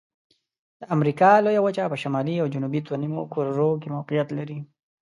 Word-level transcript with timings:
د 0.79 0.81
امریکا 0.95 1.29
لویه 1.45 1.61
وچه 1.65 1.85
په 1.91 1.97
شمالي 2.03 2.35
او 2.39 2.47
جنوبي 2.53 2.79
دوه 2.83 2.97
نیمو 3.03 3.21
کرو 3.33 3.69
کې 3.81 3.93
موقعیت 3.95 4.27
لري. 4.37 4.59